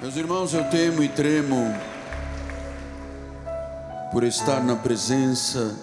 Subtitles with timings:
[0.00, 1.74] Meus irmãos, eu temo e tremo
[4.12, 5.76] por estar na presença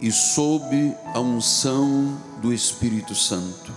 [0.00, 3.70] e sob a unção do Espírito Santo.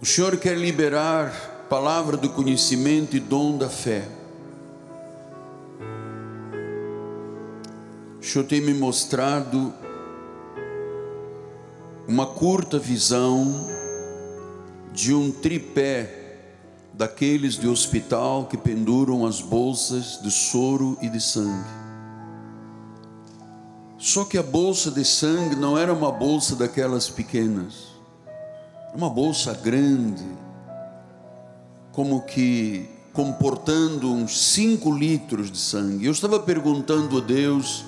[0.00, 4.08] O Senhor quer liberar palavra do conhecimento e dom da fé.
[8.18, 9.70] O Senhor tem me mostrado
[12.08, 13.79] uma curta visão
[14.92, 16.20] de um tripé
[16.92, 21.80] daqueles de hospital que penduram as bolsas de soro e de sangue.
[23.96, 27.88] Só que a bolsa de sangue não era uma bolsa daquelas pequenas,
[28.94, 30.24] uma bolsa grande,
[31.92, 36.06] como que comportando uns 5 litros de sangue.
[36.06, 37.84] Eu estava perguntando a Deus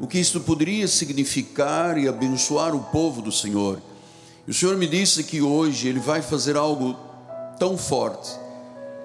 [0.00, 3.82] o que isso poderia significar e abençoar o povo do Senhor.
[4.46, 6.96] E o Senhor me disse que hoje Ele vai fazer algo
[7.58, 8.30] tão forte,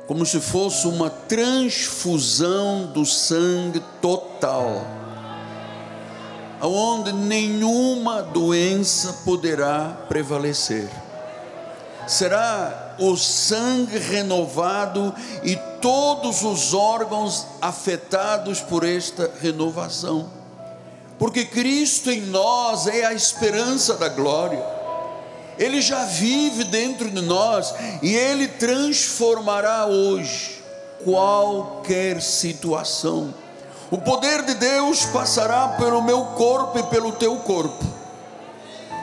[0.07, 4.85] como se fosse uma transfusão do sangue total,
[6.61, 10.89] aonde nenhuma doença poderá prevalecer.
[12.07, 20.29] Será o sangue renovado e todos os órgãos afetados por esta renovação.
[21.17, 24.63] Porque Cristo em nós é a esperança da glória.
[25.57, 30.63] Ele já vive dentro de nós e Ele transformará hoje
[31.03, 33.33] qualquer situação.
[33.91, 37.85] O poder de Deus passará pelo meu corpo e pelo teu corpo.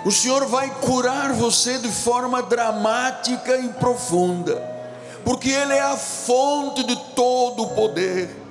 [0.04, 4.60] O Senhor vai curar você de forma dramática e profunda,
[5.24, 8.41] porque Ele é a fonte de todo o poder.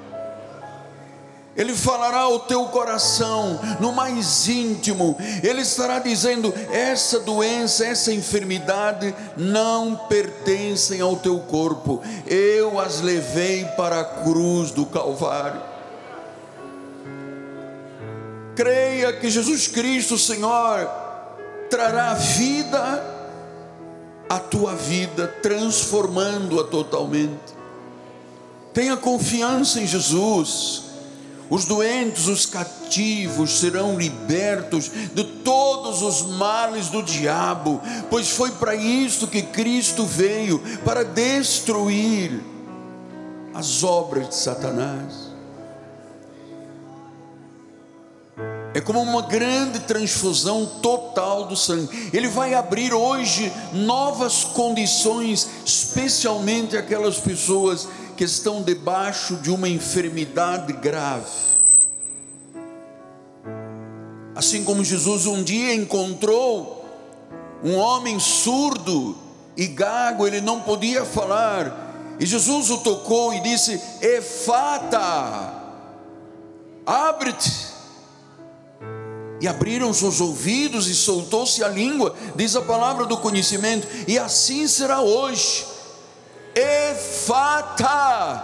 [1.56, 9.14] Ele falará ao teu coração, no mais íntimo, Ele estará dizendo: essa doença, essa enfermidade
[9.36, 15.62] não pertencem ao teu corpo, eu as levei para a cruz do Calvário.
[18.56, 20.90] Creia que Jesus Cristo, Senhor,
[21.70, 23.04] trará vida
[24.30, 27.60] à tua vida, transformando-a totalmente.
[28.73, 30.91] Tenha confiança em Jesus
[31.52, 38.73] os doentes, os cativos serão libertos de todos os males do diabo, pois foi para
[38.73, 42.42] isso que Cristo veio para destruir
[43.54, 45.32] as obras de Satanás.
[48.73, 52.10] É como uma grande transfusão total do sangue.
[52.14, 57.90] Ele vai abrir hoje novas condições, especialmente aquelas pessoas
[58.21, 61.26] que estão debaixo de uma enfermidade grave.
[64.36, 66.86] Assim como Jesus um dia encontrou
[67.64, 69.17] um homem surdo
[69.58, 75.55] e gago, ele não podia falar, e Jesus o tocou e disse: Efata,
[76.86, 77.71] abre-te.
[79.42, 84.67] E abriram seus ouvidos e soltou-se a língua, diz a palavra do conhecimento, e assim
[84.67, 85.70] será hoje
[86.56, 88.44] Efata,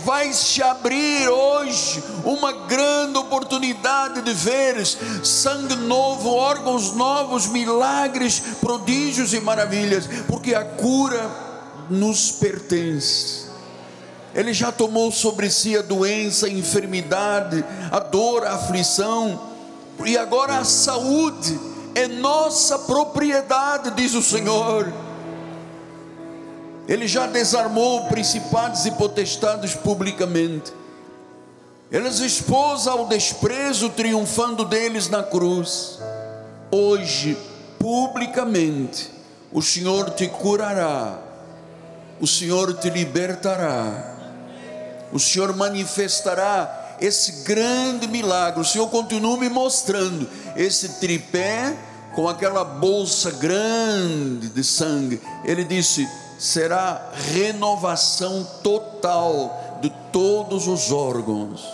[0.00, 4.84] vai se abrir hoje uma grande oportunidade de ver
[5.24, 11.30] sangue novo, órgãos novos, milagres, prodígios e maravilhas, porque a cura
[11.88, 13.44] nos pertence.
[14.34, 19.40] Ele já tomou sobre si a doença, a enfermidade, a dor, a aflição,
[20.04, 21.58] e agora a saúde
[21.94, 25.03] é nossa propriedade, diz o Senhor.
[26.88, 30.72] Ele já desarmou principados e potestades publicamente.
[31.90, 35.98] Ele os expôs ao desprezo, triunfando deles na cruz.
[36.70, 37.38] Hoje,
[37.78, 39.10] publicamente,
[39.52, 41.18] o Senhor te curará,
[42.20, 44.16] o Senhor te libertará,
[45.12, 48.60] o Senhor manifestará esse grande milagre.
[48.60, 51.76] O Senhor continua me mostrando esse tripé
[52.14, 55.20] com aquela bolsa grande de sangue.
[55.44, 56.08] Ele disse:
[56.38, 61.64] será renovação total de todos os órgãos.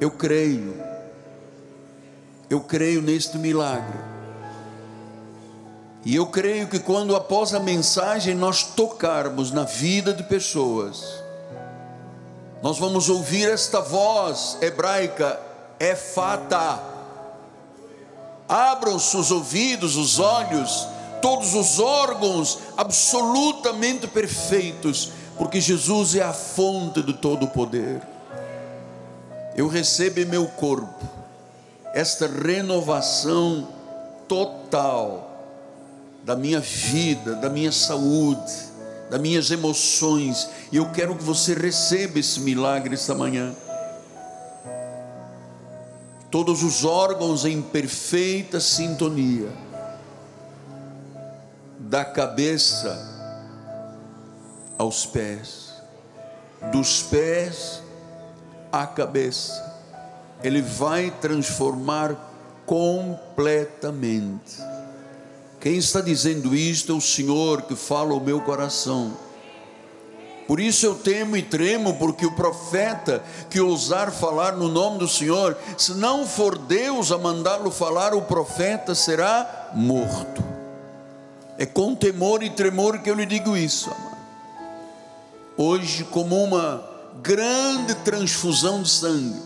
[0.00, 0.74] Eu creio,
[2.48, 3.98] eu creio neste milagre.
[6.04, 11.02] E eu creio que quando após a mensagem nós tocarmos na vida de pessoas,
[12.62, 15.40] nós vamos ouvir esta voz hebraica,
[15.80, 16.80] Efata.
[18.48, 20.86] Abram seus ouvidos, os olhos,
[21.26, 28.00] todos os órgãos absolutamente perfeitos, porque Jesus é a fonte de todo o poder.
[29.56, 31.04] Eu recebo em meu corpo
[31.92, 33.66] esta renovação
[34.28, 35.42] total
[36.22, 38.52] da minha vida, da minha saúde,
[39.10, 43.52] das minhas emoções, e eu quero que você receba esse milagre esta manhã.
[46.30, 49.65] Todos os órgãos em perfeita sintonia,
[51.96, 52.94] da cabeça
[54.76, 55.72] aos pés,
[56.70, 57.82] dos pés
[58.70, 59.64] à cabeça,
[60.44, 62.14] Ele vai transformar
[62.66, 64.62] completamente.
[65.58, 69.16] Quem está dizendo isto é o Senhor que fala o meu coração.
[70.46, 75.08] Por isso eu temo e tremo, porque o profeta que ousar falar no nome do
[75.08, 80.55] Senhor, se não for Deus a mandá-lo falar, o profeta será morto.
[81.58, 84.16] É com temor e tremor que eu lhe digo isso, amado.
[85.56, 86.84] Hoje, como uma
[87.22, 89.40] grande transfusão de sangue,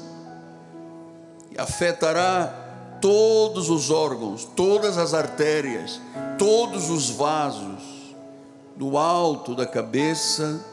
[1.57, 2.53] afetará
[3.01, 6.01] todos os órgãos, todas as artérias,
[6.37, 8.01] todos os vasos,
[8.77, 10.65] do alto da cabeça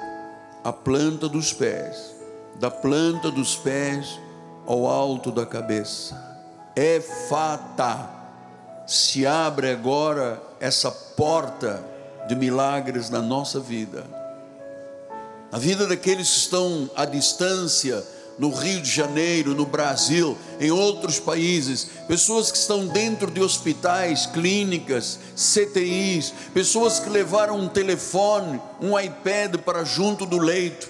[0.64, 2.16] à planta dos pés,
[2.56, 4.20] da planta dos pés
[4.66, 6.16] ao alto da cabeça.
[6.76, 8.16] É fata.
[8.86, 11.84] Se abre agora essa porta
[12.28, 14.06] de milagres na nossa vida.
[15.52, 18.04] Na vida daqueles que estão à distância,
[18.38, 24.28] no Rio de Janeiro, no Brasil, em outros países, pessoas que estão dentro de hospitais,
[24.28, 30.88] clínicas, CTIs, pessoas que levaram um telefone, um iPad para junto do leito.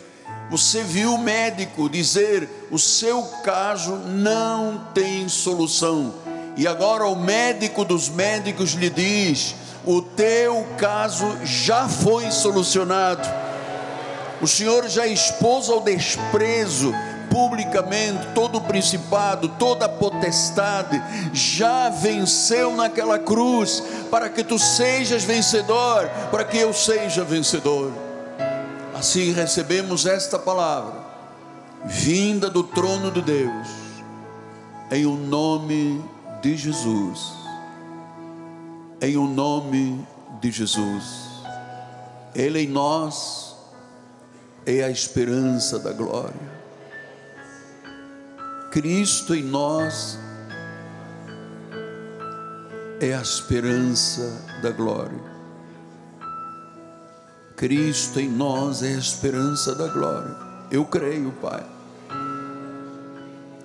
[0.50, 6.14] Você viu o médico dizer: o seu caso não tem solução.
[6.58, 9.56] E agora o médico dos médicos lhe diz:
[9.86, 13.28] o teu caso já foi solucionado.
[14.42, 16.94] O Senhor já expôs ao desprezo
[17.30, 21.02] publicamente todo o principado, toda a potestade,
[21.34, 27.92] já venceu naquela cruz, para que tu sejas vencedor, para que eu seja vencedor.
[28.94, 30.96] Assim recebemos esta palavra,
[31.86, 33.68] vinda do trono de Deus,
[34.92, 37.34] em o nome de Jesus.
[39.02, 40.06] Em o nome
[40.42, 41.28] de Jesus.
[42.36, 43.56] Ele em nós
[44.66, 46.58] é a esperança da glória.
[48.72, 50.20] Cristo em nós
[53.00, 55.38] é a esperança da glória.
[57.56, 60.36] Cristo em nós é a esperança da glória.
[60.70, 61.66] Eu creio, Pai.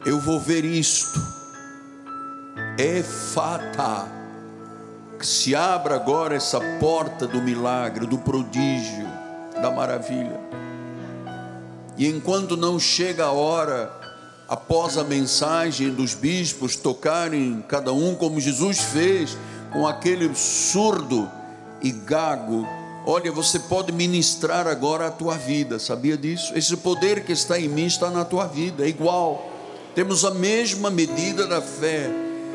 [0.07, 1.42] Eu vou ver isto.
[2.79, 4.07] É fata.
[5.19, 9.07] Que se abra agora essa porta do milagre, do prodígio,
[9.61, 10.41] da maravilha.
[11.97, 14.03] E enquanto não chega a hora
[14.49, 19.37] após a mensagem dos bispos tocarem cada um como Jesus fez
[19.73, 21.31] com aquele surdo
[21.83, 22.67] e gago.
[23.07, 26.53] Olha, você pode ministrar agora a tua vida, sabia disso?
[26.55, 29.51] Esse poder que está em mim está na tua vida, é igual.
[29.95, 32.11] Temos a mesma medida da fé.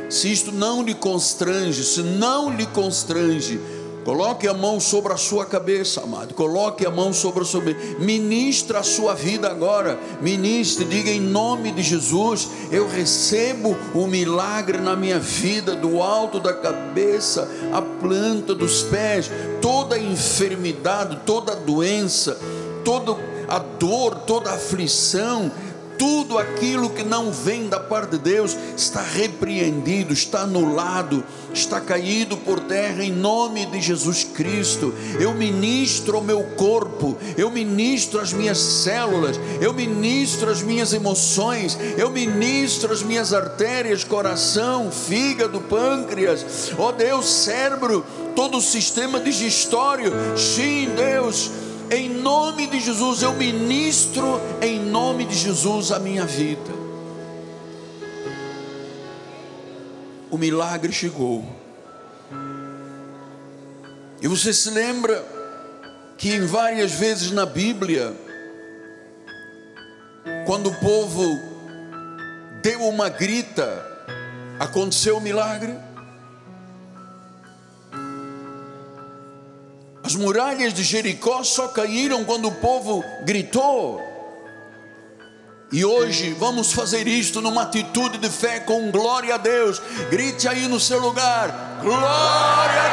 [0.09, 3.59] Se isto não lhe constrange, se não lhe constrange,
[4.07, 6.33] Coloque a mão sobre a sua cabeça, amado.
[6.33, 7.62] Coloque a mão sobre a sua
[8.00, 10.00] Ministra a sua vida agora.
[10.21, 16.39] Ministre, diga em nome de Jesus: Eu recebo o milagre na minha vida, do alto
[16.39, 19.30] da cabeça à planta dos pés.
[19.62, 22.39] Toda enfermidade, toda doença,
[22.85, 23.14] toda
[23.49, 25.52] a dor, toda a aflição
[25.97, 31.23] tudo aquilo que não vem da parte de Deus está repreendido, está anulado,
[31.54, 34.94] está caído por terra em nome de Jesus Cristo.
[35.19, 41.77] Eu ministro o meu corpo, eu ministro as minhas células, eu ministro as minhas emoções,
[41.97, 49.19] eu ministro as minhas artérias, coração, fígado, pâncreas, ó oh Deus, cérebro, todo o sistema
[49.19, 50.11] digestório.
[50.37, 56.71] Sim, Deus em nome de Jesus, eu ministro em nome de Jesus a minha vida.
[60.29, 61.45] O milagre chegou.
[64.21, 65.23] E você se lembra
[66.17, 68.13] que em várias vezes na Bíblia,
[70.45, 71.23] quando o povo
[72.61, 73.85] deu uma grita,
[74.59, 75.86] aconteceu o milagre?
[80.07, 84.02] As muralhas de Jericó só caíram quando o povo gritou.
[85.69, 89.81] E hoje vamos fazer isto numa atitude de fé com glória a Deus.
[90.09, 92.90] Grite aí no seu lugar: Glória a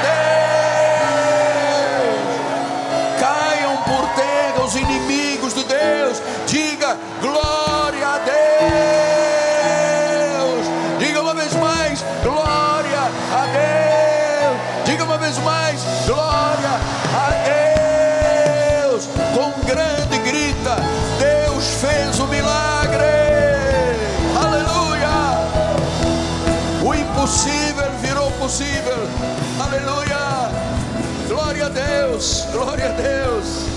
[2.02, 3.21] Deus!
[3.21, 6.21] Caiam por terra os inimigos de Deus.
[6.49, 7.63] Diga: Glória
[32.25, 33.74] Deus, glória a Deus.